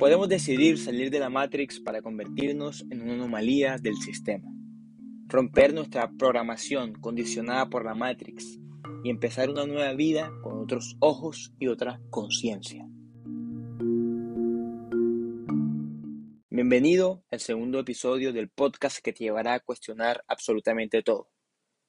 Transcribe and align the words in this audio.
Podemos 0.00 0.30
decidir 0.30 0.78
salir 0.78 1.10
de 1.10 1.18
la 1.18 1.28
Matrix 1.28 1.78
para 1.78 2.00
convertirnos 2.00 2.86
en 2.88 3.02
una 3.02 3.12
anomalía 3.12 3.76
del 3.76 3.96
sistema, 3.96 4.50
romper 5.26 5.74
nuestra 5.74 6.10
programación 6.18 6.94
condicionada 6.94 7.68
por 7.68 7.84
la 7.84 7.94
Matrix 7.94 8.58
y 9.04 9.10
empezar 9.10 9.50
una 9.50 9.66
nueva 9.66 9.92
vida 9.92 10.32
con 10.42 10.58
otros 10.58 10.96
ojos 11.00 11.52
y 11.58 11.66
otra 11.66 12.00
conciencia. 12.08 12.88
Bienvenido 16.48 17.22
al 17.30 17.40
segundo 17.40 17.78
episodio 17.78 18.32
del 18.32 18.48
podcast 18.48 19.00
que 19.04 19.12
te 19.12 19.24
llevará 19.24 19.52
a 19.52 19.60
cuestionar 19.60 20.24
absolutamente 20.28 21.02
todo. 21.02 21.30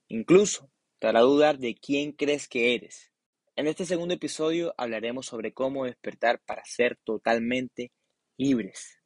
Incluso 0.10 0.70
te 1.00 1.08
hará 1.08 1.22
dudar 1.22 1.60
de 1.60 1.76
quién 1.76 2.12
crees 2.12 2.50
que 2.50 2.76
eres. 2.76 3.11
En 3.62 3.68
este 3.68 3.86
segundo 3.86 4.16
episodio 4.16 4.74
hablaremos 4.76 5.28
sobre 5.28 5.54
cómo 5.54 5.86
despertar 5.86 6.42
para 6.42 6.66
ser 6.66 6.98
totalmente 7.04 7.92
libres. 8.36 8.98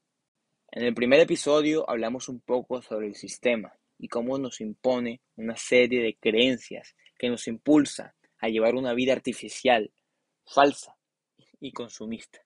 En 0.71 0.83
el 0.85 0.93
primer 0.93 1.19
episodio 1.19 1.83
hablamos 1.89 2.29
un 2.29 2.39
poco 2.39 2.81
sobre 2.81 3.07
el 3.07 3.15
sistema 3.15 3.77
y 3.97 4.07
cómo 4.07 4.37
nos 4.37 4.61
impone 4.61 5.19
una 5.35 5.57
serie 5.57 6.01
de 6.01 6.15
creencias 6.15 6.95
que 7.19 7.27
nos 7.27 7.49
impulsa 7.49 8.15
a 8.37 8.47
llevar 8.47 8.75
una 8.75 8.93
vida 8.93 9.11
artificial, 9.11 9.91
falsa 10.45 10.95
y 11.59 11.73
consumista. 11.73 12.39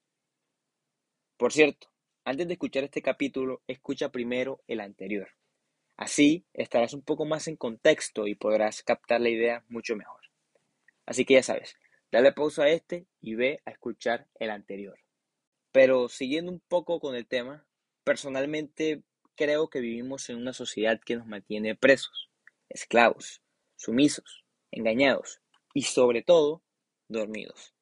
Por 1.37 1.53
cierto, 1.53 1.91
antes 2.25 2.47
de 2.47 2.53
escuchar 2.53 2.85
este 2.85 3.03
capítulo, 3.03 3.61
escucha 3.67 4.09
primero 4.09 4.63
el 4.65 4.79
anterior. 4.79 5.29
Así 5.95 6.43
estarás 6.53 6.95
un 6.95 7.03
poco 7.03 7.25
más 7.25 7.47
en 7.47 7.55
contexto 7.55 8.25
y 8.25 8.33
podrás 8.33 8.81
captar 8.81 9.21
la 9.21 9.29
idea 9.29 9.63
mucho 9.67 9.95
mejor. 9.95 10.21
Así 11.05 11.23
que 11.23 11.35
ya 11.35 11.43
sabes, 11.43 11.75
dale 12.11 12.31
pausa 12.31 12.63
a 12.63 12.69
este 12.69 13.07
y 13.21 13.35
ve 13.35 13.61
a 13.65 13.71
escuchar 13.71 14.27
el 14.35 14.49
anterior. 14.49 14.99
Pero 15.71 16.09
siguiendo 16.09 16.51
un 16.51 16.59
poco 16.59 16.99
con 16.99 17.15
el 17.15 17.27
tema, 17.27 17.65
personalmente 18.03 19.03
creo 19.35 19.69
que 19.69 19.79
vivimos 19.79 20.29
en 20.29 20.37
una 20.37 20.53
sociedad 20.53 20.99
que 20.99 21.15
nos 21.15 21.27
mantiene 21.27 21.75
presos, 21.75 22.29
esclavos, 22.69 23.41
sumisos, 23.75 24.43
engañados 24.71 25.41
y 25.73 25.83
sobre 25.83 26.21
todo 26.21 26.63
dormidos. 27.07 27.73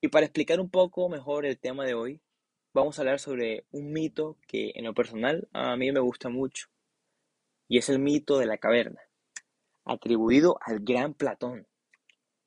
Y 0.00 0.08
para 0.08 0.26
explicar 0.26 0.60
un 0.60 0.70
poco 0.70 1.08
mejor 1.08 1.46
el 1.46 1.58
tema 1.58 1.84
de 1.84 1.94
hoy, 1.94 2.20
vamos 2.74 2.98
a 2.98 3.02
hablar 3.02 3.18
sobre 3.18 3.64
un 3.70 3.92
mito 3.92 4.36
que 4.46 4.72
en 4.74 4.84
lo 4.84 4.94
personal 4.94 5.48
a 5.52 5.76
mí 5.76 5.90
me 5.92 6.00
gusta 6.00 6.28
mucho, 6.28 6.68
y 7.68 7.78
es 7.78 7.88
el 7.88 7.98
mito 7.98 8.38
de 8.38 8.46
la 8.46 8.58
caverna, 8.58 9.00
atribuido 9.84 10.58
al 10.60 10.80
gran 10.80 11.14
Platón, 11.14 11.66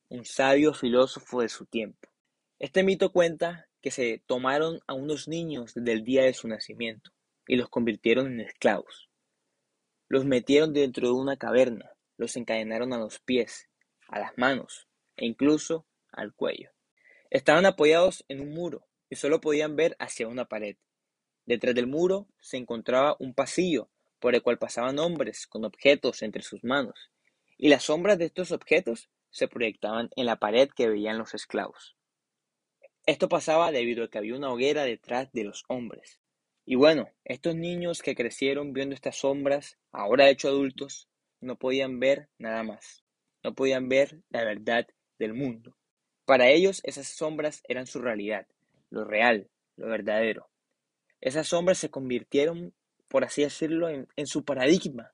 un 0.09 0.25
sabio 0.25 0.73
filósofo 0.73 1.41
de 1.41 1.49
su 1.49 1.67
tiempo. 1.67 2.09
Este 2.57 2.81
mito 2.83 3.11
cuenta 3.11 3.67
que 3.79 3.91
se 3.91 4.23
tomaron 4.25 4.79
a 4.88 4.95
unos 4.95 5.27
niños 5.27 5.75
desde 5.75 5.91
el 5.91 6.03
día 6.03 6.23
de 6.23 6.33
su 6.33 6.47
nacimiento 6.47 7.11
y 7.47 7.55
los 7.55 7.69
convirtieron 7.69 8.25
en 8.25 8.41
esclavos. 8.41 9.07
Los 10.07 10.25
metieron 10.25 10.73
dentro 10.73 11.07
de 11.07 11.13
una 11.13 11.37
caverna, 11.37 11.91
los 12.17 12.35
encadenaron 12.35 12.91
a 12.91 12.97
los 12.97 13.19
pies, 13.19 13.69
a 14.07 14.19
las 14.19 14.35
manos 14.35 14.87
e 15.15 15.27
incluso 15.27 15.85
al 16.11 16.33
cuello. 16.33 16.71
Estaban 17.30 17.67
apoyados 17.67 18.25
en 18.27 18.41
un 18.41 18.49
muro 18.49 18.87
y 19.11 19.15
solo 19.15 19.39
podían 19.39 19.75
ver 19.75 19.95
hacia 19.99 20.27
una 20.27 20.45
pared. 20.45 20.77
Detrás 21.45 21.75
del 21.75 21.85
muro 21.85 22.27
se 22.41 22.57
encontraba 22.57 23.15
un 23.19 23.35
pasillo 23.35 23.91
por 24.19 24.33
el 24.33 24.41
cual 24.41 24.57
pasaban 24.57 24.97
hombres 24.97 25.45
con 25.45 25.65
objetos 25.65 26.23
entre 26.23 26.41
sus 26.41 26.63
manos, 26.63 27.11
y 27.57 27.69
las 27.69 27.83
sombras 27.83 28.17
de 28.17 28.25
estos 28.25 28.52
objetos 28.52 29.09
se 29.30 29.47
proyectaban 29.47 30.09
en 30.16 30.25
la 30.25 30.38
pared 30.38 30.69
que 30.69 30.88
veían 30.88 31.17
los 31.17 31.33
esclavos. 31.33 31.95
Esto 33.05 33.30
pasaba 33.30 33.71
debido 33.71 34.03
a 34.03 34.09
que 34.09 34.17
había 34.17 34.36
una 34.36 34.52
hoguera 34.52 34.83
detrás 34.83 35.31
de 35.31 35.44
los 35.44 35.63
hombres. 35.67 36.19
Y 36.66 36.75
bueno, 36.75 37.09
estos 37.25 37.55
niños 37.55 38.02
que 38.02 38.16
crecieron 38.16 38.73
viendo 38.73 38.94
estas 38.94 39.17
sombras, 39.17 39.77
ahora 39.92 40.30
hechos 40.30 40.52
adultos, 40.52 41.09
no 41.42 41.55
podían 41.58 41.99
ver 41.99 42.30
nada 42.37 42.64
más. 42.64 43.04
No 43.43 43.55
podían 43.55 43.89
ver 43.89 44.21
la 44.30 44.43
verdad 44.43 44.87
del 45.17 45.33
mundo. 45.33 45.75
Para 46.25 46.49
ellos 46.49 46.81
esas 46.83 47.08
sombras 47.08 47.64
eran 47.67 47.87
su 47.87 47.99
realidad, 48.02 48.45
lo 48.92 49.04
real, 49.04 49.49
lo 49.77 49.87
verdadero. 49.87 50.49
Esas 51.21 51.48
sombras 51.48 51.80
se 51.80 51.89
convirtieron, 51.89 52.73
por 53.08 53.23
así 53.23 53.42
decirlo, 53.42 53.89
en, 53.89 54.27
su 54.27 54.45
paradigma, 54.45 55.11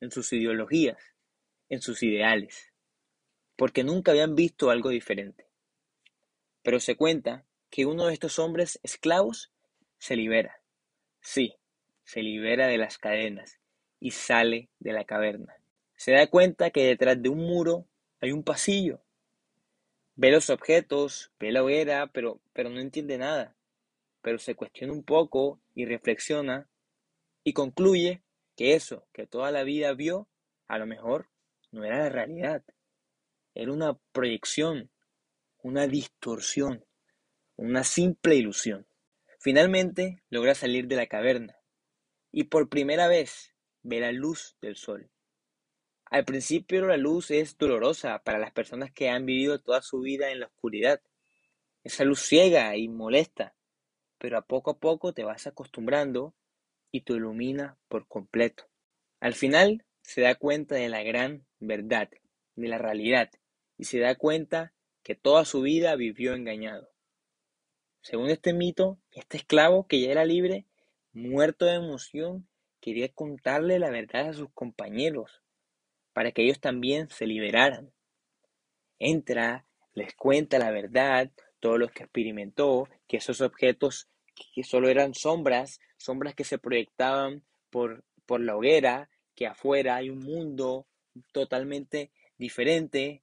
en 0.00 0.10
sus 0.10 0.32
ideologías, 0.32 1.14
en 1.70 1.80
sus 1.80 2.02
ideales, 2.02 2.67
porque 3.58 3.84
nunca 3.84 4.12
habían 4.12 4.34
visto 4.34 4.70
algo 4.70 4.88
diferente. 4.88 5.46
Pero 6.62 6.80
se 6.80 6.96
cuenta 6.96 7.44
que 7.68 7.84
uno 7.84 8.06
de 8.06 8.14
estos 8.14 8.38
hombres 8.38 8.80
esclavos 8.82 9.52
se 9.98 10.16
libera. 10.16 10.62
Sí, 11.20 11.56
se 12.04 12.22
libera 12.22 12.68
de 12.68 12.78
las 12.78 12.96
cadenas 12.96 13.60
y 14.00 14.12
sale 14.12 14.70
de 14.78 14.92
la 14.94 15.04
caverna. 15.04 15.60
Se 15.96 16.12
da 16.12 16.28
cuenta 16.28 16.70
que 16.70 16.84
detrás 16.84 17.20
de 17.20 17.28
un 17.28 17.40
muro 17.40 17.84
hay 18.20 18.32
un 18.32 18.44
pasillo 18.44 19.02
Ve 20.20 20.32
los 20.32 20.50
objetos, 20.50 21.30
ve 21.38 21.52
la 21.52 21.62
hoguera, 21.62 22.08
pero, 22.08 22.40
pero 22.52 22.70
no 22.70 22.80
entiende 22.80 23.18
nada. 23.18 23.54
Pero 24.20 24.40
se 24.40 24.56
cuestiona 24.56 24.92
un 24.92 25.04
poco 25.04 25.60
y 25.76 25.84
reflexiona 25.84 26.68
y 27.44 27.52
concluye 27.52 28.20
que 28.56 28.74
eso 28.74 29.06
que 29.12 29.28
toda 29.28 29.52
la 29.52 29.62
vida 29.62 29.94
vio, 29.94 30.26
a 30.66 30.76
lo 30.78 30.86
mejor 30.86 31.28
no 31.70 31.84
era 31.84 31.98
la 31.98 32.08
realidad. 32.08 32.64
Era 33.58 33.72
una 33.72 33.98
proyección, 34.12 34.88
una 35.64 35.88
distorsión, 35.88 36.84
una 37.56 37.82
simple 37.82 38.36
ilusión. 38.36 38.86
Finalmente 39.40 40.22
logra 40.30 40.54
salir 40.54 40.86
de 40.86 40.94
la 40.94 41.08
caverna 41.08 41.58
y 42.30 42.44
por 42.44 42.68
primera 42.68 43.08
vez 43.08 43.52
ve 43.82 43.98
la 43.98 44.12
luz 44.12 44.56
del 44.60 44.76
sol. 44.76 45.10
Al 46.04 46.24
principio 46.24 46.86
la 46.86 46.96
luz 46.96 47.32
es 47.32 47.58
dolorosa 47.58 48.20
para 48.20 48.38
las 48.38 48.52
personas 48.52 48.92
que 48.92 49.08
han 49.08 49.26
vivido 49.26 49.60
toda 49.60 49.82
su 49.82 49.98
vida 50.02 50.30
en 50.30 50.38
la 50.38 50.46
oscuridad. 50.46 51.02
Esa 51.82 52.04
luz 52.04 52.20
ciega 52.20 52.76
y 52.76 52.86
molesta, 52.86 53.56
pero 54.18 54.38
a 54.38 54.42
poco 54.42 54.70
a 54.70 54.78
poco 54.78 55.12
te 55.12 55.24
vas 55.24 55.48
acostumbrando 55.48 56.32
y 56.92 57.00
te 57.00 57.14
ilumina 57.14 57.76
por 57.88 58.06
completo. 58.06 58.68
Al 59.18 59.34
final 59.34 59.84
se 60.00 60.20
da 60.20 60.36
cuenta 60.36 60.76
de 60.76 60.88
la 60.88 61.02
gran 61.02 61.44
verdad, 61.58 62.08
de 62.54 62.68
la 62.68 62.78
realidad, 62.78 63.30
y 63.78 63.84
se 63.84 64.00
da 64.00 64.16
cuenta 64.16 64.72
que 65.02 65.14
toda 65.14 65.44
su 65.44 65.62
vida 65.62 65.96
vivió 65.96 66.34
engañado. 66.34 66.90
Según 68.02 68.28
este 68.28 68.52
mito, 68.52 68.98
este 69.12 69.38
esclavo 69.38 69.86
que 69.86 70.00
ya 70.00 70.10
era 70.10 70.24
libre, 70.24 70.66
muerto 71.12 71.64
de 71.64 71.74
emoción, 71.74 72.48
quería 72.80 73.08
contarle 73.08 73.78
la 73.78 73.90
verdad 73.90 74.28
a 74.28 74.32
sus 74.32 74.50
compañeros, 74.52 75.42
para 76.12 76.32
que 76.32 76.42
ellos 76.42 76.60
también 76.60 77.08
se 77.08 77.26
liberaran. 77.26 77.92
Entra, 78.98 79.66
les 79.94 80.14
cuenta 80.14 80.58
la 80.58 80.70
verdad, 80.70 81.30
todo 81.60 81.78
lo 81.78 81.88
que 81.88 82.02
experimentó, 82.02 82.88
que 83.06 83.18
esos 83.18 83.40
objetos 83.40 84.08
que 84.54 84.62
solo 84.62 84.88
eran 84.88 85.14
sombras, 85.14 85.80
sombras 85.96 86.34
que 86.34 86.44
se 86.44 86.58
proyectaban 86.58 87.44
por, 87.70 88.04
por 88.26 88.40
la 88.40 88.56
hoguera, 88.56 89.10
que 89.34 89.46
afuera 89.46 89.96
hay 89.96 90.10
un 90.10 90.20
mundo 90.20 90.86
totalmente 91.32 92.10
diferente, 92.36 93.22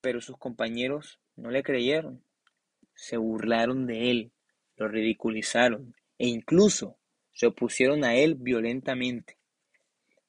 pero 0.00 0.20
sus 0.20 0.36
compañeros 0.36 1.20
no 1.36 1.50
le 1.50 1.62
creyeron, 1.62 2.22
se 2.94 3.16
burlaron 3.16 3.86
de 3.86 4.10
él, 4.10 4.32
lo 4.76 4.88
ridiculizaron 4.88 5.94
e 6.18 6.26
incluso 6.26 6.98
se 7.32 7.46
opusieron 7.46 8.04
a 8.04 8.14
él 8.14 8.34
violentamente 8.34 9.40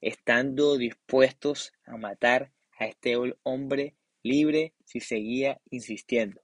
estando 0.01 0.77
dispuestos 0.77 1.73
a 1.85 1.95
matar 1.95 2.51
a 2.77 2.87
este 2.87 3.15
hombre 3.43 3.95
libre 4.23 4.73
si 4.83 4.99
seguía 4.99 5.61
insistiendo. 5.69 6.41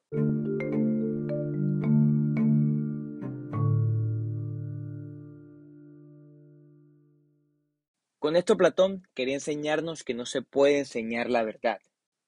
Con 8.19 8.36
esto 8.36 8.57
Platón 8.57 9.07
quería 9.13 9.36
enseñarnos 9.36 10.04
que 10.04 10.13
no 10.13 10.25
se 10.25 10.42
puede 10.42 10.80
enseñar 10.80 11.30
la 11.30 11.44
verdad. 11.44 11.80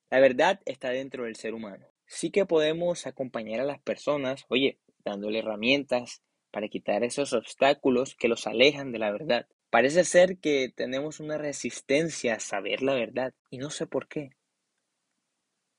La 0.09 0.19
verdad 0.19 0.59
está 0.65 0.89
dentro 0.89 1.25
del 1.25 1.35
ser 1.35 1.53
humano. 1.53 1.85
Sí 2.07 2.31
que 2.31 2.45
podemos 2.45 3.05
acompañar 3.05 3.59
a 3.59 3.65
las 3.65 3.79
personas, 3.79 4.45
oye, 4.49 4.79
dándole 5.05 5.39
herramientas 5.39 6.23
para 6.51 6.67
quitar 6.67 7.03
esos 7.03 7.33
obstáculos 7.33 8.15
que 8.15 8.27
los 8.27 8.47
alejan 8.47 8.91
de 8.91 8.99
la 8.99 9.11
verdad. 9.11 9.47
Parece 9.69 10.03
ser 10.03 10.39
que 10.39 10.73
tenemos 10.75 11.19
una 11.19 11.37
resistencia 11.37 12.35
a 12.35 12.39
saber 12.39 12.81
la 12.81 12.95
verdad 12.95 13.33
y 13.51 13.59
no 13.59 13.69
sé 13.69 13.85
por 13.85 14.07
qué. 14.07 14.31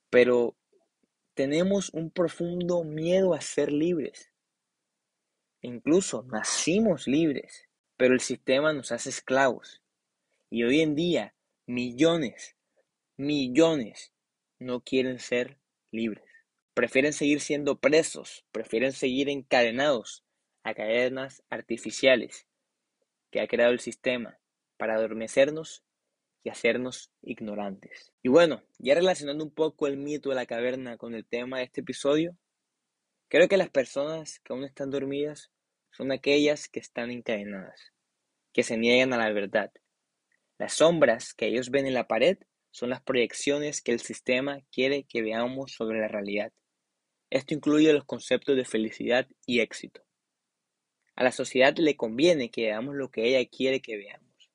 Pero 0.09 0.55
tenemos 1.33 1.89
un 1.93 2.09
profundo 2.09 2.85
miedo 2.85 3.33
a 3.33 3.41
ser 3.41 3.71
libres. 3.71 4.31
Incluso 5.61 6.23
nacimos 6.23 7.05
libres, 7.05 7.67
pero 7.97 8.13
el 8.13 8.21
sistema 8.21 8.71
nos 8.71 8.93
hace 8.93 9.09
esclavos. 9.09 9.81
Y 10.49 10.63
hoy 10.63 10.79
en 10.81 10.95
día 10.95 11.35
millones, 11.65 12.55
millones 13.17 14.10
no 14.61 14.81
quieren 14.81 15.19
ser 15.19 15.57
libres. 15.91 16.23
Prefieren 16.75 17.13
seguir 17.13 17.41
siendo 17.41 17.79
presos, 17.79 18.45
prefieren 18.51 18.91
seguir 18.91 19.27
encadenados 19.27 20.23
a 20.63 20.75
cadenas 20.75 21.43
artificiales 21.49 22.47
que 23.31 23.41
ha 23.41 23.47
creado 23.47 23.73
el 23.73 23.79
sistema 23.79 24.39
para 24.77 24.95
adormecernos 24.95 25.83
y 26.43 26.49
hacernos 26.49 27.11
ignorantes. 27.23 28.13
Y 28.21 28.29
bueno, 28.29 28.61
ya 28.77 28.93
relacionando 28.93 29.43
un 29.43 29.51
poco 29.51 29.87
el 29.87 29.97
mito 29.97 30.29
de 30.29 30.35
la 30.35 30.45
caverna 30.45 30.97
con 30.97 31.15
el 31.15 31.25
tema 31.25 31.57
de 31.57 31.63
este 31.63 31.81
episodio, 31.81 32.37
creo 33.29 33.47
que 33.47 33.57
las 33.57 33.69
personas 33.69 34.39
que 34.39 34.53
aún 34.53 34.63
están 34.63 34.91
dormidas 34.91 35.51
son 35.89 36.11
aquellas 36.11 36.69
que 36.69 36.79
están 36.79 37.09
encadenadas, 37.09 37.93
que 38.53 38.61
se 38.61 38.77
niegan 38.77 39.11
a 39.13 39.17
la 39.17 39.33
verdad. 39.33 39.71
Las 40.59 40.73
sombras 40.73 41.33
que 41.33 41.47
ellos 41.47 41.71
ven 41.71 41.87
en 41.87 41.95
la 41.95 42.07
pared 42.07 42.37
son 42.71 42.89
las 42.89 43.01
proyecciones 43.01 43.81
que 43.81 43.91
el 43.91 43.99
sistema 43.99 44.61
quiere 44.71 45.03
que 45.03 45.21
veamos 45.21 45.73
sobre 45.73 45.99
la 45.99 46.07
realidad. 46.07 46.51
Esto 47.29 47.53
incluye 47.53 47.93
los 47.93 48.05
conceptos 48.05 48.55
de 48.55 48.65
felicidad 48.65 49.27
y 49.45 49.59
éxito. 49.59 50.03
A 51.15 51.23
la 51.23 51.31
sociedad 51.31 51.75
le 51.77 51.95
conviene 51.95 52.49
que 52.49 52.63
veamos 52.63 52.95
lo 52.95 53.11
que 53.11 53.27
ella 53.27 53.49
quiere 53.49 53.81
que 53.81 53.97
veamos. 53.97 54.51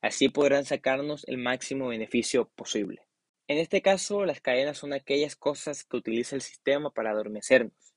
Así 0.00 0.28
podrán 0.28 0.64
sacarnos 0.64 1.24
el 1.28 1.38
máximo 1.38 1.88
beneficio 1.88 2.48
posible. 2.54 3.06
En 3.48 3.58
este 3.58 3.82
caso, 3.82 4.24
las 4.24 4.40
cadenas 4.40 4.78
son 4.78 4.92
aquellas 4.92 5.36
cosas 5.36 5.84
que 5.84 5.96
utiliza 5.96 6.36
el 6.36 6.42
sistema 6.42 6.90
para 6.90 7.10
adormecernos, 7.10 7.94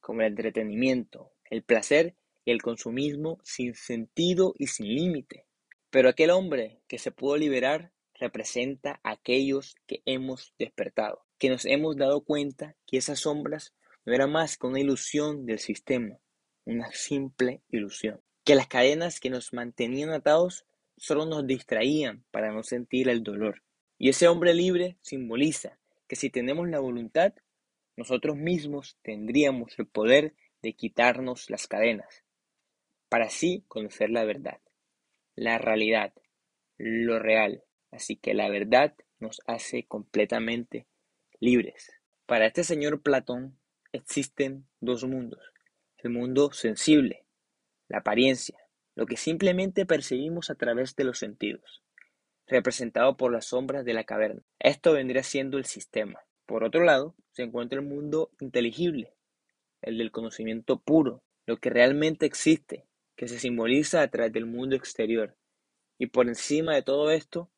como 0.00 0.20
el 0.20 0.28
entretenimiento, 0.28 1.32
el 1.50 1.62
placer 1.64 2.14
y 2.44 2.52
el 2.52 2.62
consumismo 2.62 3.38
sin 3.42 3.74
sentido 3.74 4.54
y 4.56 4.68
sin 4.68 4.86
límite. 4.86 5.46
Pero 5.90 6.08
aquel 6.08 6.30
hombre 6.30 6.80
que 6.86 6.98
se 6.98 7.10
pudo 7.10 7.36
liberar 7.36 7.92
representa 8.14 9.00
a 9.02 9.12
aquellos 9.12 9.76
que 9.86 10.02
hemos 10.06 10.54
despertado, 10.58 11.24
que 11.38 11.50
nos 11.50 11.64
hemos 11.64 11.96
dado 11.96 12.22
cuenta 12.24 12.76
que 12.86 12.96
esas 12.96 13.20
sombras 13.20 13.74
no 14.04 14.14
eran 14.14 14.32
más 14.32 14.56
que 14.56 14.66
una 14.66 14.80
ilusión 14.80 15.46
del 15.46 15.58
sistema, 15.58 16.18
una 16.64 16.90
simple 16.92 17.62
ilusión, 17.70 18.20
que 18.44 18.54
las 18.54 18.68
cadenas 18.68 19.20
que 19.20 19.30
nos 19.30 19.52
mantenían 19.52 20.10
atados 20.10 20.66
solo 20.96 21.26
nos 21.26 21.46
distraían 21.46 22.24
para 22.30 22.52
no 22.52 22.62
sentir 22.62 23.08
el 23.08 23.22
dolor. 23.22 23.62
Y 23.98 24.08
ese 24.08 24.28
hombre 24.28 24.54
libre 24.54 24.96
simboliza 25.00 25.78
que 26.06 26.16
si 26.16 26.30
tenemos 26.30 26.68
la 26.68 26.80
voluntad, 26.80 27.34
nosotros 27.96 28.36
mismos 28.36 28.98
tendríamos 29.02 29.78
el 29.78 29.86
poder 29.86 30.34
de 30.62 30.74
quitarnos 30.74 31.50
las 31.50 31.66
cadenas, 31.66 32.24
para 33.08 33.26
así 33.26 33.64
conocer 33.68 34.10
la 34.10 34.24
verdad, 34.24 34.60
la 35.36 35.58
realidad, 35.58 36.12
lo 36.78 37.18
real. 37.18 37.62
Así 37.94 38.16
que 38.16 38.34
la 38.34 38.48
verdad 38.50 38.92
nos 39.20 39.40
hace 39.46 39.84
completamente 39.86 40.88
libres. 41.38 41.92
Para 42.26 42.46
este 42.46 42.64
señor 42.64 43.02
Platón 43.02 43.56
existen 43.92 44.66
dos 44.80 45.04
mundos. 45.04 45.40
El 45.98 46.10
mundo 46.10 46.50
sensible, 46.52 47.24
la 47.86 47.98
apariencia, 47.98 48.58
lo 48.96 49.06
que 49.06 49.16
simplemente 49.16 49.86
percibimos 49.86 50.50
a 50.50 50.56
través 50.56 50.96
de 50.96 51.04
los 51.04 51.20
sentidos, 51.20 51.84
representado 52.48 53.16
por 53.16 53.30
las 53.30 53.46
sombras 53.46 53.84
de 53.84 53.94
la 53.94 54.02
caverna. 54.02 54.42
Esto 54.58 54.92
vendría 54.92 55.22
siendo 55.22 55.56
el 55.56 55.64
sistema. 55.64 56.18
Por 56.46 56.64
otro 56.64 56.82
lado, 56.82 57.14
se 57.30 57.44
encuentra 57.44 57.78
el 57.78 57.86
mundo 57.86 58.32
inteligible, 58.40 59.14
el 59.82 59.98
del 59.98 60.10
conocimiento 60.10 60.80
puro, 60.80 61.22
lo 61.46 61.58
que 61.58 61.70
realmente 61.70 62.26
existe, 62.26 62.88
que 63.14 63.28
se 63.28 63.38
simboliza 63.38 64.02
a 64.02 64.08
través 64.08 64.32
del 64.32 64.46
mundo 64.46 64.74
exterior. 64.74 65.36
Y 65.96 66.06
por 66.06 66.26
encima 66.26 66.74
de 66.74 66.82
todo 66.82 67.12
esto, 67.12 67.52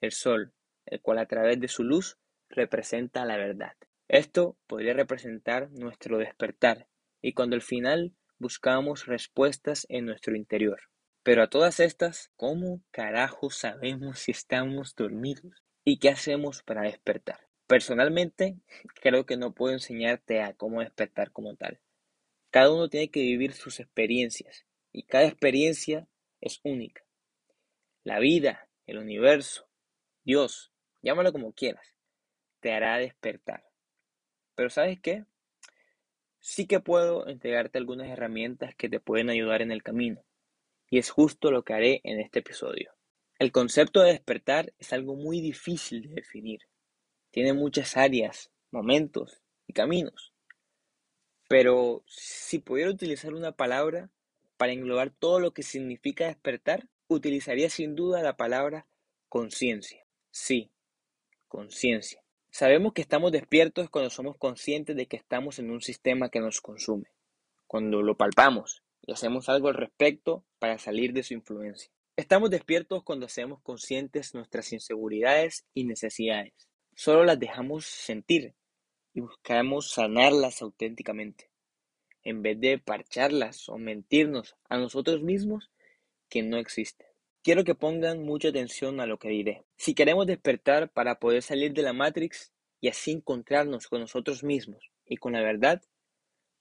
el 0.00 0.12
sol, 0.12 0.52
el 0.86 1.00
cual 1.00 1.18
a 1.18 1.26
través 1.26 1.60
de 1.60 1.68
su 1.68 1.84
luz 1.84 2.18
representa 2.48 3.24
la 3.24 3.36
verdad. 3.36 3.72
Esto 4.08 4.56
podría 4.66 4.94
representar 4.94 5.70
nuestro 5.72 6.18
despertar, 6.18 6.86
y 7.20 7.32
cuando 7.32 7.56
al 7.56 7.62
final 7.62 8.14
buscamos 8.38 9.06
respuestas 9.06 9.86
en 9.88 10.06
nuestro 10.06 10.36
interior. 10.36 10.80
Pero 11.22 11.42
a 11.42 11.50
todas 11.50 11.80
estas, 11.80 12.30
¿cómo 12.36 12.82
carajo 12.92 13.50
sabemos 13.50 14.18
si 14.20 14.30
estamos 14.30 14.94
dormidos? 14.94 15.64
¿Y 15.84 15.98
qué 15.98 16.10
hacemos 16.10 16.62
para 16.62 16.82
despertar? 16.82 17.40
Personalmente, 17.66 18.58
creo 19.02 19.26
que 19.26 19.36
no 19.36 19.52
puedo 19.52 19.72
enseñarte 19.72 20.40
a 20.40 20.54
cómo 20.54 20.80
despertar 20.80 21.32
como 21.32 21.56
tal. 21.56 21.80
Cada 22.50 22.72
uno 22.72 22.88
tiene 22.88 23.10
que 23.10 23.20
vivir 23.20 23.54
sus 23.54 23.80
experiencias 23.80 24.66
y 24.92 25.02
cada 25.02 25.26
experiencia 25.26 26.08
es 26.40 26.60
única. 26.62 27.02
La 28.04 28.20
vida, 28.20 28.68
el 28.86 28.98
universo, 28.98 29.65
Dios, 30.26 30.70
llámalo 31.00 31.32
como 31.32 31.54
quieras, 31.54 31.94
te 32.60 32.74
hará 32.74 32.98
despertar. 32.98 33.64
Pero 34.54 34.68
¿sabes 34.68 35.00
qué? 35.00 35.24
sí 36.46 36.68
que 36.68 36.78
puedo 36.78 37.26
entregarte 37.26 37.76
algunas 37.76 38.08
herramientas 38.08 38.72
que 38.76 38.88
te 38.88 39.00
pueden 39.00 39.30
ayudar 39.30 39.62
en 39.62 39.72
el 39.72 39.82
camino. 39.82 40.24
Y 40.88 40.98
es 40.98 41.10
justo 41.10 41.50
lo 41.50 41.64
que 41.64 41.74
haré 41.74 42.00
en 42.04 42.20
este 42.20 42.38
episodio. 42.38 42.92
El 43.40 43.50
concepto 43.50 44.00
de 44.00 44.12
despertar 44.12 44.72
es 44.78 44.92
algo 44.92 45.16
muy 45.16 45.40
difícil 45.40 46.02
de 46.02 46.14
definir. 46.14 46.60
Tiene 47.32 47.52
muchas 47.52 47.96
áreas, 47.96 48.52
momentos 48.70 49.42
y 49.66 49.72
caminos. 49.72 50.32
Pero 51.48 52.04
si 52.06 52.60
pudiera 52.60 52.92
utilizar 52.92 53.34
una 53.34 53.50
palabra 53.50 54.08
para 54.56 54.70
englobar 54.70 55.10
todo 55.10 55.40
lo 55.40 55.52
que 55.52 55.64
significa 55.64 56.28
despertar, 56.28 56.88
utilizaría 57.08 57.70
sin 57.70 57.96
duda 57.96 58.22
la 58.22 58.36
palabra 58.36 58.86
conciencia. 59.28 60.05
Sí, 60.38 60.70
conciencia. 61.48 62.22
Sabemos 62.50 62.92
que 62.92 63.00
estamos 63.00 63.32
despiertos 63.32 63.88
cuando 63.88 64.10
somos 64.10 64.36
conscientes 64.36 64.94
de 64.94 65.06
que 65.06 65.16
estamos 65.16 65.58
en 65.58 65.70
un 65.70 65.80
sistema 65.80 66.28
que 66.28 66.40
nos 66.40 66.60
consume, 66.60 67.10
cuando 67.66 68.02
lo 68.02 68.18
palpamos 68.18 68.82
y 69.00 69.12
hacemos 69.12 69.48
algo 69.48 69.68
al 69.68 69.74
respecto 69.76 70.44
para 70.58 70.76
salir 70.76 71.14
de 71.14 71.22
su 71.22 71.32
influencia. 71.32 71.90
Estamos 72.16 72.50
despiertos 72.50 73.02
cuando 73.02 73.24
hacemos 73.24 73.62
conscientes 73.62 74.34
nuestras 74.34 74.74
inseguridades 74.74 75.64
y 75.72 75.84
necesidades. 75.84 76.68
Solo 76.94 77.24
las 77.24 77.40
dejamos 77.40 77.86
sentir 77.86 78.54
y 79.14 79.20
buscamos 79.20 79.90
sanarlas 79.90 80.60
auténticamente, 80.60 81.50
en 82.24 82.42
vez 82.42 82.60
de 82.60 82.78
parcharlas 82.78 83.70
o 83.70 83.78
mentirnos 83.78 84.54
a 84.68 84.76
nosotros 84.76 85.22
mismos 85.22 85.70
que 86.28 86.42
no 86.42 86.58
existen. 86.58 87.05
Quiero 87.46 87.62
que 87.62 87.76
pongan 87.76 88.24
mucha 88.24 88.48
atención 88.48 88.98
a 88.98 89.06
lo 89.06 89.20
que 89.20 89.28
diré. 89.28 89.62
Si 89.76 89.94
queremos 89.94 90.26
despertar 90.26 90.90
para 90.90 91.20
poder 91.20 91.42
salir 91.42 91.72
de 91.74 91.82
la 91.82 91.92
Matrix 91.92 92.50
y 92.80 92.88
así 92.88 93.12
encontrarnos 93.12 93.86
con 93.86 94.00
nosotros 94.00 94.42
mismos 94.42 94.90
y 95.04 95.16
con 95.16 95.34
la 95.34 95.42
verdad, 95.42 95.80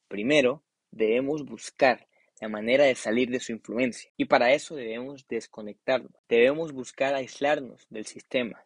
primero 0.08 0.63
debemos 0.92 1.44
buscar 1.44 2.08
la 2.39 2.50
manera 2.50 2.84
de 2.84 2.94
salir 2.94 3.32
de 3.32 3.39
su 3.39 3.51
influencia 3.51 4.12
y 4.15 4.25
para 4.25 4.54
eso 4.54 4.75
debemos 4.75 5.27
desconectarnos. 5.27 6.12
Debemos 6.30 6.72
buscar 6.72 7.15
aislarnos 7.15 7.88
del 7.89 8.06
sistema 8.06 8.63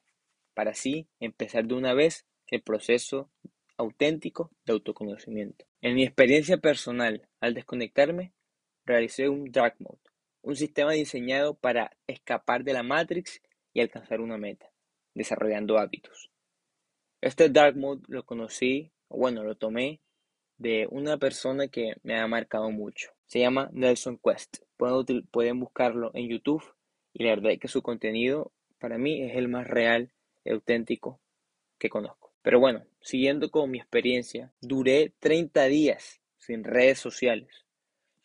para 0.53 0.71
así 0.71 1.07
empezar 1.21 1.67
de 1.67 1.75
una 1.75 1.93
vez 1.93 2.25
el 2.47 2.61
proceso 2.61 3.31
auténtico 3.77 4.51
de 4.65 4.73
autoconocimiento. 4.73 5.63
En 5.79 5.95
mi 5.95 6.03
experiencia 6.03 6.57
personal, 6.57 7.29
al 7.39 7.53
desconectarme, 7.53 8.33
realicé 8.83 9.29
un 9.29 9.53
dark 9.53 9.77
mode 9.79 10.08
un 10.49 10.55
sistema 10.55 10.93
diseñado 10.93 11.53
para 11.53 11.95
escapar 12.07 12.63
de 12.63 12.73
la 12.73 12.81
Matrix 12.81 13.39
y 13.71 13.81
alcanzar 13.81 14.19
una 14.19 14.37
meta, 14.37 14.71
desarrollando 15.13 15.77
hábitos. 15.77 16.31
Este 17.21 17.49
Dark 17.49 17.77
Mode 17.77 18.01
lo 18.07 18.25
conocí, 18.25 18.91
bueno, 19.09 19.43
lo 19.43 19.55
tomé 19.55 20.01
de 20.57 20.87
una 20.89 21.17
persona 21.17 21.67
que 21.67 21.93
me 22.01 22.19
ha 22.19 22.27
marcado 22.27 22.71
mucho. 22.71 23.11
Se 23.27 23.39
llama 23.39 23.69
Nelson 23.73 24.19
Quest. 24.23 24.63
Pueden, 24.75 25.27
pueden 25.27 25.59
buscarlo 25.59 26.09
en 26.15 26.29
YouTube 26.29 26.63
y 27.13 27.25
la 27.25 27.35
verdad 27.35 27.51
es 27.51 27.59
que 27.59 27.67
su 27.67 27.83
contenido 27.83 28.51
para 28.79 28.97
mí 28.97 29.21
es 29.21 29.35
el 29.35 29.49
más 29.49 29.67
real 29.67 30.11
y 30.43 30.51
auténtico 30.51 31.19
que 31.77 31.89
conozco. 31.89 32.33
Pero 32.41 32.59
bueno, 32.59 32.85
siguiendo 33.01 33.51
con 33.51 33.69
mi 33.69 33.77
experiencia, 33.77 34.51
duré 34.61 35.13
30 35.19 35.65
días 35.65 36.21
sin 36.37 36.63
redes 36.63 36.97
sociales. 36.97 37.67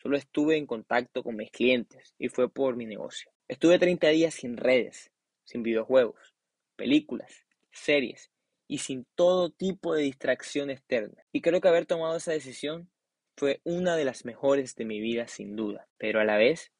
Solo 0.04 0.18
estuve 0.18 0.58
en 0.58 0.66
contacto 0.66 1.23
con 1.23 1.34
mis 1.34 1.50
clientes 1.50 2.14
y 2.18 2.28
fue 2.28 2.50
por 2.50 2.76
mi 2.76 2.84
negocio. 2.84 3.32
Estuve 3.49 3.78
30 3.78 4.08
días 4.08 4.34
sin 4.34 4.58
redes, 4.58 5.11
sin 5.44 5.62
videojuegos, 5.62 6.34
películas, 6.76 7.46
series 7.73 8.30
y 8.68 8.78
sin 8.78 9.06
todo 9.14 9.49
tipo 9.49 9.94
de 9.94 10.02
distracción 10.02 10.68
externa. 10.68 11.25
Y 11.32 11.40
creo 11.40 11.62
que 11.62 11.68
haber 11.68 11.87
tomado 11.87 12.18
esa 12.18 12.32
decisión 12.32 12.90
fue 13.34 13.62
una 13.64 13.96
de 13.96 14.04
las 14.04 14.26
mejores 14.26 14.75
de 14.75 14.84
mi 14.84 15.00
vida 15.00 15.26
sin 15.26 15.56
duda, 15.56 15.88
pero 15.96 16.20
a 16.20 16.25
la 16.25 16.37
vez 16.37 16.70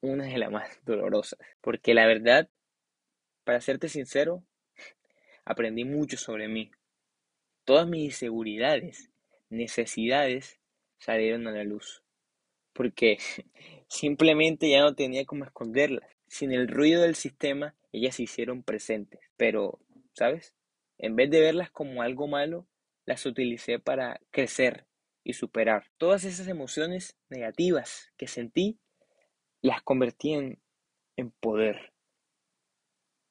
una 0.00 0.24
de 0.24 0.38
las 0.38 0.50
más 0.50 0.80
dolorosas. 0.84 1.38
Porque 1.60 1.94
la 1.94 2.08
verdad, 2.08 2.50
para 3.44 3.60
serte 3.60 3.88
sincero, 3.88 4.42
aprendí 5.44 5.84
mucho 5.84 6.16
sobre 6.16 6.48
mí. 6.48 6.72
Todas 7.64 7.86
mis 7.86 8.06
inseguridades, 8.06 9.12
necesidades 9.50 10.58
salieron 10.98 11.46
a 11.46 11.52
la 11.52 11.62
luz 11.62 12.01
porque 12.72 13.18
simplemente 13.88 14.70
ya 14.70 14.80
no 14.80 14.94
tenía 14.94 15.24
cómo 15.24 15.44
esconderlas. 15.44 16.08
Sin 16.26 16.52
el 16.52 16.68
ruido 16.68 17.02
del 17.02 17.14
sistema, 17.14 17.74
ellas 17.92 18.16
se 18.16 18.24
hicieron 18.24 18.62
presentes. 18.62 19.20
Pero, 19.36 19.80
¿sabes? 20.14 20.54
En 20.98 21.16
vez 21.16 21.30
de 21.30 21.40
verlas 21.40 21.70
como 21.70 22.02
algo 22.02 22.26
malo, 22.26 22.66
las 23.04 23.26
utilicé 23.26 23.78
para 23.78 24.20
crecer 24.30 24.86
y 25.24 25.34
superar. 25.34 25.86
Todas 25.98 26.24
esas 26.24 26.48
emociones 26.48 27.16
negativas 27.28 28.12
que 28.16 28.28
sentí, 28.28 28.78
las 29.60 29.82
convertí 29.82 30.32
en, 30.32 30.62
en 31.16 31.30
poder. 31.30 31.92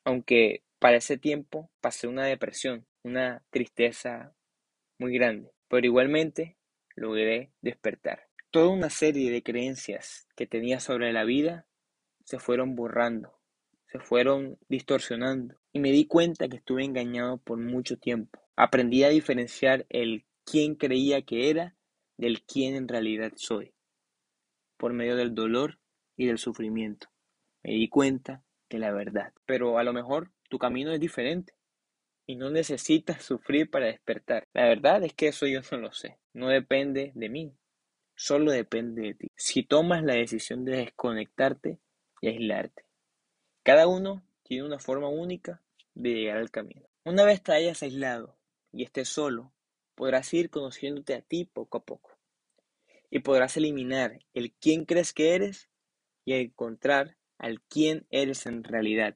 Aunque 0.05 0.63
para 0.79 0.97
ese 0.97 1.17
tiempo 1.17 1.69
pasé 1.79 2.07
una 2.07 2.25
depresión, 2.25 2.87
una 3.03 3.43
tristeza 3.49 4.33
muy 4.97 5.13
grande, 5.13 5.51
pero 5.67 5.85
igualmente 5.85 6.57
logré 6.95 7.51
despertar. 7.61 8.30
Toda 8.51 8.67
una 8.67 8.89
serie 8.89 9.31
de 9.31 9.43
creencias 9.43 10.27
que 10.35 10.45
tenía 10.45 10.81
sobre 10.81 11.13
la 11.13 11.23
vida 11.23 11.65
se 12.25 12.37
fueron 12.37 12.75
borrando, 12.75 13.39
se 13.85 13.99
fueron 13.99 14.59
distorsionando 14.67 15.55
y 15.71 15.79
me 15.79 15.93
di 15.93 16.05
cuenta 16.05 16.49
que 16.49 16.57
estuve 16.57 16.83
engañado 16.83 17.37
por 17.37 17.57
mucho 17.57 17.97
tiempo. 17.97 18.41
Aprendí 18.57 19.05
a 19.05 19.09
diferenciar 19.09 19.85
el 19.87 20.25
quién 20.43 20.75
creía 20.75 21.21
que 21.21 21.49
era 21.49 21.77
del 22.17 22.43
quién 22.43 22.75
en 22.75 22.89
realidad 22.89 23.31
soy, 23.37 23.73
por 24.75 24.91
medio 24.91 25.15
del 25.15 25.33
dolor 25.33 25.79
y 26.17 26.25
del 26.25 26.37
sufrimiento. 26.37 27.07
Me 27.63 27.71
di 27.71 27.87
cuenta 27.87 28.43
de 28.69 28.79
la 28.79 28.91
verdad. 28.91 29.31
Pero 29.45 29.77
a 29.77 29.83
lo 29.83 29.93
mejor 29.93 30.33
tu 30.49 30.59
camino 30.59 30.91
es 30.91 30.99
diferente 30.99 31.53
y 32.25 32.35
no 32.35 32.49
necesitas 32.49 33.23
sufrir 33.23 33.69
para 33.69 33.85
despertar. 33.85 34.45
La 34.51 34.65
verdad 34.65 35.03
es 35.03 35.13
que 35.13 35.29
eso 35.29 35.47
yo 35.47 35.61
no 35.71 35.77
lo 35.77 35.93
sé. 35.93 36.19
No 36.33 36.49
depende 36.49 37.13
de 37.15 37.29
mí. 37.29 37.55
Solo 38.23 38.51
depende 38.51 39.01
de 39.01 39.13
ti. 39.15 39.31
Si 39.35 39.63
tomas 39.63 40.03
la 40.03 40.13
decisión 40.13 40.63
de 40.63 40.77
desconectarte 40.77 41.79
y 42.21 42.27
aislarte. 42.27 42.85
Cada 43.63 43.87
uno 43.87 44.23
tiene 44.43 44.63
una 44.63 44.77
forma 44.77 45.07
única 45.07 45.63
de 45.95 46.13
llegar 46.13 46.37
al 46.37 46.51
camino. 46.51 46.87
Una 47.03 47.23
vez 47.23 47.41
te 47.41 47.51
hayas 47.51 47.81
aislado 47.81 48.37
y 48.71 48.83
estés 48.83 49.09
solo, 49.09 49.51
podrás 49.95 50.31
ir 50.35 50.51
conociéndote 50.51 51.15
a 51.15 51.23
ti 51.23 51.45
poco 51.45 51.79
a 51.79 51.83
poco. 51.83 52.15
Y 53.09 53.21
podrás 53.21 53.57
eliminar 53.57 54.19
el 54.35 54.51
quién 54.51 54.85
crees 54.85 55.13
que 55.13 55.33
eres 55.33 55.67
y 56.23 56.33
encontrar 56.33 57.17
al 57.39 57.59
quién 57.63 58.05
eres 58.11 58.45
en 58.45 58.63
realidad. 58.63 59.15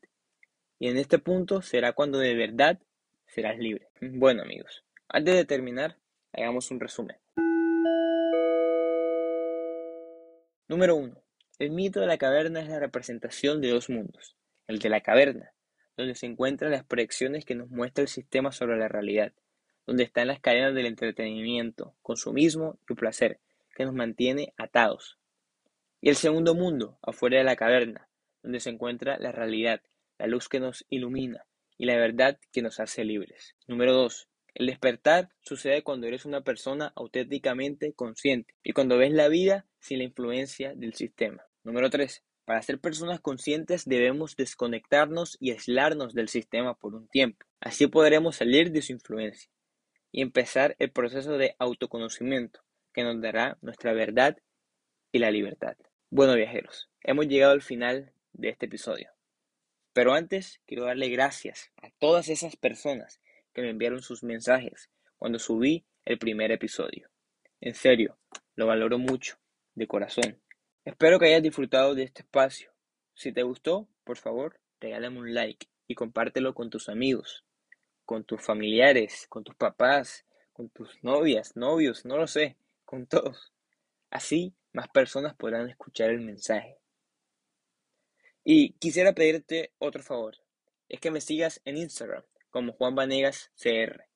Y 0.79 0.87
en 0.87 0.97
este 0.97 1.19
punto 1.19 1.61
será 1.61 1.93
cuando 1.93 2.17
de 2.17 2.33
verdad 2.33 2.79
serás 3.27 3.59
libre. 3.59 3.87
Bueno 4.01 4.41
amigos, 4.41 4.83
antes 5.09 5.35
de 5.35 5.45
terminar, 5.45 5.95
hagamos 6.33 6.71
un 6.71 6.79
resumen. 6.79 7.17
Número 10.75 10.97
1. 10.97 11.15
El 11.59 11.71
mito 11.71 12.01
de 12.01 12.05
la 12.05 12.17
caverna 12.17 12.59
es 12.59 12.67
la 12.67 12.81
representación 12.81 13.61
de 13.61 13.69
dos 13.69 13.89
mundos. 13.89 14.35
El 14.67 14.79
de 14.79 14.89
la 14.89 14.99
caverna, 14.99 15.53
donde 15.95 16.15
se 16.15 16.25
encuentran 16.25 16.71
las 16.71 16.83
proyecciones 16.83 17.45
que 17.45 17.55
nos 17.55 17.69
muestra 17.69 18.01
el 18.01 18.09
sistema 18.09 18.51
sobre 18.51 18.75
la 18.75 18.89
realidad, 18.89 19.31
donde 19.87 20.03
están 20.03 20.27
las 20.27 20.41
cadenas 20.41 20.75
del 20.75 20.87
entretenimiento, 20.87 21.95
consumismo 22.01 22.77
y 22.89 22.93
placer, 22.95 23.39
que 23.73 23.85
nos 23.85 23.93
mantiene 23.93 24.53
atados. 24.57 25.17
Y 26.01 26.09
el 26.09 26.17
segundo 26.17 26.55
mundo, 26.55 26.99
afuera 27.01 27.37
de 27.37 27.45
la 27.45 27.55
caverna, 27.55 28.09
donde 28.43 28.59
se 28.59 28.69
encuentra 28.69 29.17
la 29.17 29.31
realidad, 29.31 29.81
la 30.17 30.27
luz 30.27 30.49
que 30.49 30.59
nos 30.59 30.85
ilumina 30.89 31.45
y 31.77 31.85
la 31.85 31.95
verdad 31.95 32.37
que 32.51 32.61
nos 32.61 32.81
hace 32.81 33.05
libres. 33.05 33.55
Número 33.65 33.93
2. 33.93 34.27
El 34.55 34.67
despertar 34.67 35.29
sucede 35.41 35.83
cuando 35.83 36.07
eres 36.07 36.23
una 36.23 36.39
persona 36.39 36.93
auténticamente 36.95 37.91
consciente 37.93 38.55
y 38.63 38.71
cuando 38.71 38.97
ves 38.97 39.11
la 39.11 39.27
vida 39.27 39.67
sin 39.81 39.97
la 39.97 40.05
influencia 40.05 40.73
del 40.73 40.93
sistema. 40.93 41.43
Número 41.65 41.89
3. 41.89 42.23
Para 42.45 42.61
ser 42.61 42.79
personas 42.79 43.19
conscientes 43.19 43.83
debemos 43.83 44.37
desconectarnos 44.37 45.35
y 45.41 45.51
aislarnos 45.51 46.13
del 46.13 46.29
sistema 46.29 46.73
por 46.73 46.95
un 46.95 47.09
tiempo. 47.09 47.45
Así 47.59 47.87
podremos 47.87 48.37
salir 48.37 48.71
de 48.71 48.81
su 48.81 48.93
influencia 48.93 49.51
y 50.09 50.21
empezar 50.21 50.77
el 50.79 50.89
proceso 50.89 51.37
de 51.37 51.57
autoconocimiento 51.59 52.61
que 52.93 53.03
nos 53.03 53.19
dará 53.19 53.57
nuestra 53.61 53.91
verdad 53.91 54.37
y 55.11 55.19
la 55.19 55.31
libertad. 55.31 55.75
Bueno 56.09 56.33
viajeros, 56.33 56.89
hemos 57.01 57.27
llegado 57.27 57.51
al 57.51 57.61
final 57.61 58.13
de 58.31 58.49
este 58.49 58.67
episodio. 58.67 59.11
Pero 59.91 60.13
antes 60.13 60.61
quiero 60.65 60.85
darle 60.85 61.09
gracias 61.09 61.71
a 61.81 61.89
todas 61.99 62.29
esas 62.29 62.55
personas 62.55 63.19
que 63.55 63.61
me 63.61 63.69
enviaron 63.69 64.01
sus 64.01 64.21
mensajes 64.21 64.91
cuando 65.17 65.39
subí 65.39 65.85
el 66.03 66.19
primer 66.19 66.51
episodio. 66.51 67.09
En 67.61 67.73
serio, 67.73 68.19
lo 68.55 68.67
valoro 68.67 68.99
mucho, 68.99 69.37
de 69.73 69.87
corazón. 69.87 70.41
Espero 70.83 71.17
que 71.17 71.27
hayas 71.27 71.41
disfrutado 71.41 71.95
de 71.95 72.03
este 72.03 72.21
espacio. 72.21 72.71
Si 73.15 73.31
te 73.31 73.43
gustó, 73.43 73.87
por 74.03 74.17
favor, 74.17 74.59
regálame 74.81 75.19
un 75.19 75.33
like 75.33 75.67
y 75.87 75.95
compártelo 75.95 76.53
con 76.53 76.69
tus 76.69 76.89
amigos, 76.89 77.45
con 78.03 78.25
tus 78.25 78.41
familiares, 78.41 79.25
con 79.29 79.45
tus 79.45 79.55
papás, 79.55 80.25
con 80.51 80.69
tus 80.69 81.01
novias, 81.01 81.55
novios, 81.55 82.05
no 82.05 82.17
lo 82.17 82.27
sé, 82.27 82.57
con 82.83 83.07
todos. 83.07 83.53
Así 84.11 84.53
más 84.73 84.89
personas 84.89 85.33
podrán 85.33 85.69
escuchar 85.69 86.09
el 86.09 86.19
mensaje. 86.19 86.77
Y 88.43 88.73
quisiera 88.73 89.13
pedirte 89.13 89.71
otro 89.79 90.03
favor, 90.03 90.35
es 90.89 90.99
que 90.99 91.09
me 91.09 91.21
sigas 91.21 91.61
en 91.63 91.77
Instagram 91.77 92.23
como 92.55 92.71
Juan 92.71 92.95
Vanegas 92.95 93.51
CR. 93.61 94.07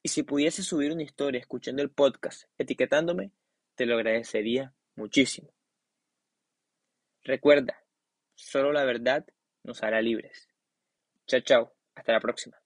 Y 0.00 0.10
si 0.10 0.22
pudiese 0.22 0.62
subir 0.62 0.92
una 0.92 1.02
historia 1.02 1.40
escuchando 1.40 1.82
el 1.82 1.90
podcast 1.90 2.44
etiquetándome, 2.58 3.32
te 3.74 3.86
lo 3.86 3.96
agradecería 3.96 4.72
muchísimo. 4.94 5.52
Recuerda, 7.24 7.82
solo 8.36 8.72
la 8.72 8.84
verdad 8.84 9.26
nos 9.64 9.82
hará 9.82 10.00
libres. 10.00 10.48
Chao, 11.26 11.40
chao, 11.40 11.74
hasta 11.96 12.12
la 12.12 12.20
próxima. 12.20 12.56